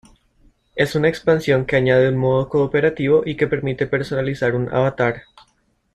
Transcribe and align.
Es 0.75 0.95
una 0.95 1.09
expansión 1.09 1.67
que 1.67 1.75
añade 1.75 2.09
un 2.09 2.17
modo 2.17 2.49
cooperativo 2.49 3.21
y 3.23 3.37
que 3.37 3.45
permite 3.45 3.85
personalizar 3.85 4.55
un 4.55 4.67
avatar. 4.73 5.25